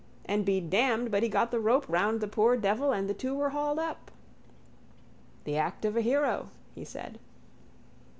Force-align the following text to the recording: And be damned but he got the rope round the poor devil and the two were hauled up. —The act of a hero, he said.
And 0.25 0.43
be 0.45 0.59
damned 0.59 1.11
but 1.11 1.21
he 1.21 1.29
got 1.29 1.51
the 1.51 1.59
rope 1.59 1.85
round 1.87 2.21
the 2.21 2.27
poor 2.27 2.57
devil 2.57 2.91
and 2.91 3.07
the 3.07 3.13
two 3.13 3.35
were 3.35 3.51
hauled 3.51 3.77
up. 3.77 4.09
—The 5.43 5.57
act 5.57 5.85
of 5.85 5.95
a 5.95 6.01
hero, 6.01 6.47
he 6.73 6.83
said. 6.83 7.19